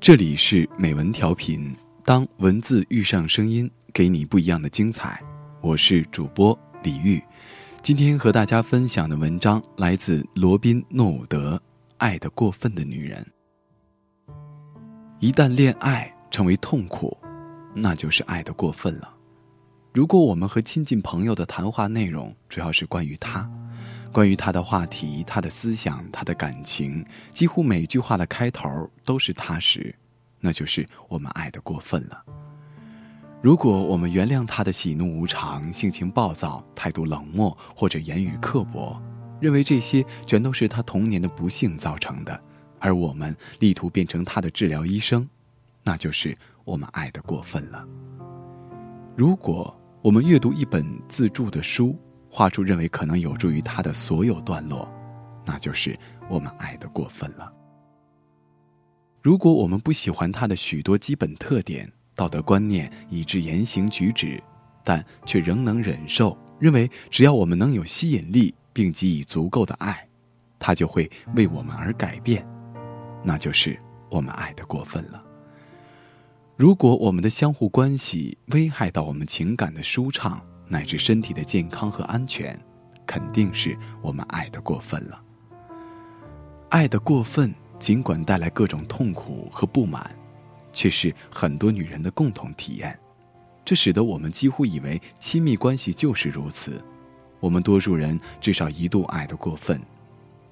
[0.00, 5.22] 这里是美文调频，当文字遇上声音，给你不一样的精彩。
[5.60, 7.22] 我是主播李玉，
[7.82, 11.54] 今天和大家分享的文章来自罗宾·诺伍德，
[11.98, 13.30] 《爱的过分的女人》。
[15.18, 17.14] 一旦恋爱成为痛苦，
[17.74, 19.14] 那就是爱的过分了。
[19.92, 23.46] 如果我们和亲近朋友的谈话内容主要是关于他，
[24.12, 29.94] 关于他的话题、他的思想、他的感情，几乎每句话的开头都是踏实，
[30.40, 32.24] 那就是我们爱的过分了。
[33.40, 39.00] 如果我们原谅他的喜怒无常、性情暴躁、态度冷漠或者言语刻薄，
[39.40, 42.38] 认为这些全都是他童年的不幸造成的，
[42.78, 45.26] 而我们力图变成他的治疗医生，
[45.84, 47.86] 那就是我们爱的过分了。
[49.16, 51.96] 如果我们阅读一本自助的书，
[52.30, 54.88] 画出认为可能有助于他的所有段落，
[55.44, 55.98] 那就是
[56.28, 57.52] 我们爱的过分了。
[59.20, 64.42] 如果我们不喜欢他的许多基本特点、道德观念以致言行举止，
[64.84, 70.08] 但却仍能忍受，认为只要我们能有吸引力并给予足够的爱，
[70.58, 72.46] 他就会为我们而改变，
[73.22, 73.78] 那就是
[74.08, 75.22] 我们爱的过分了。
[76.56, 82.56] 如果我们的相互关系危害到我们情感的舒畅，乃至身体的健康和安全，
[83.04, 85.20] 肯定是我们爱的过分了。
[86.68, 90.08] 爱的过分，尽管带来各种痛苦和不满，
[90.72, 92.96] 却是很多女人的共同体验。
[93.64, 96.80] 这使得我们几乎以为亲密关系就是如此。
[97.40, 99.80] 我们多数人至少一度爱的过分，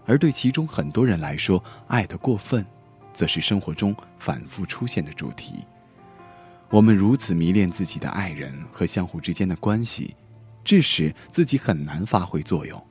[0.05, 2.67] 而对其中很多人来说，爱的过分，
[3.13, 5.65] 则是生活中反复出现的主题。
[6.71, 10.15] 我们如此迷恋自己的爱人和相互之间的关系，
[10.65, 12.83] 致使自己很难发挥作用。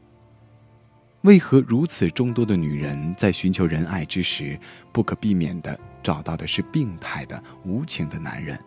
[1.21, 4.57] 为何如此众多的女人在寻求仁爱之时，
[4.91, 8.57] 不可避免地找到的是病态的、无情的男人？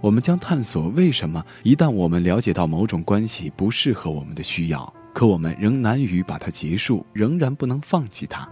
[0.00, 8.46] 我们将探索为什么一旦我们了解到某种关系不适合我们的需要，可我们仍难于把它结束，仍然不能放弃它。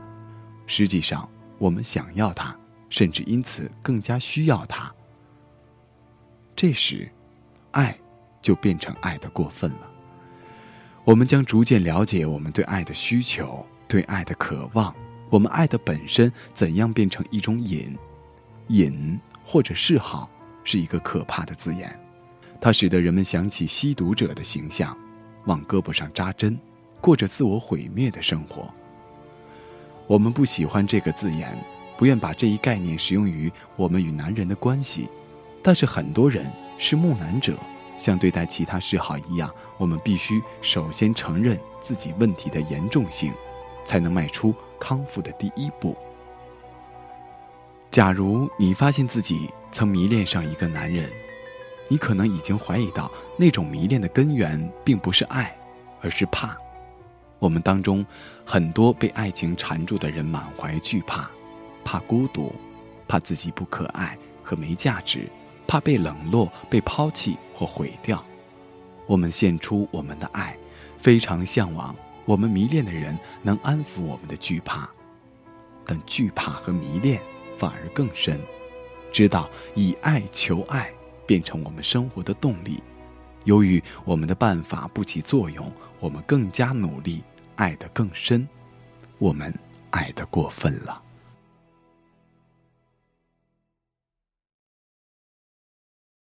[0.66, 2.56] 实际上，我们想要它，
[2.88, 4.90] 甚至因此更加需要它。
[6.54, 7.08] 这时，
[7.72, 7.96] 爱
[8.40, 9.88] 就变成爱的过分了。
[11.04, 14.94] 我们将逐渐了解我们对爱的需求、对爱的渴望。
[15.30, 17.96] 我们爱的本身怎样变成一种瘾？
[18.68, 20.30] 瘾或者嗜好
[20.62, 21.98] 是一个可怕的字眼，
[22.60, 24.96] 它使得人们想起吸毒者的形象，
[25.46, 26.56] 往胳膊上扎针，
[27.00, 28.72] 过着自我毁灭的生活。
[30.06, 31.58] 我们不喜欢这个字眼，
[31.96, 35.08] 不愿把这一概念使用于我们与男人的关系。
[35.62, 37.56] 但是很多人是木难者，
[37.96, 43.32] 像对待其他嗜好一样，我们必须首先承认自己问题的严重性，
[43.84, 45.96] 才能迈出康复的第一步。
[47.90, 51.08] 假如你发现自己曾迷恋上一个男人，
[51.88, 55.54] 你可能已经怀疑到那种迷恋的根源并不是爱，
[56.00, 56.56] 而是怕。
[57.38, 58.04] 我们当中
[58.44, 61.30] 很多被爱情缠住的人满怀惧怕，
[61.84, 62.52] 怕孤独，
[63.06, 65.28] 怕自己不可爱和没价值。
[65.72, 68.22] 怕被冷落、被抛弃或毁掉，
[69.06, 70.54] 我们献出我们的爱，
[70.98, 71.96] 非常向往
[72.26, 74.86] 我们迷恋的人能安抚我们的惧怕，
[75.86, 77.22] 但惧怕和迷恋
[77.56, 78.38] 反而更深。
[79.10, 80.92] 知道以爱求爱
[81.26, 82.82] 变成我们生活的动力，
[83.44, 87.22] 由于我们的办法不起作用，我们更加努力，
[87.56, 88.46] 爱得更深，
[89.16, 89.50] 我们
[89.88, 91.01] 爱得过分了。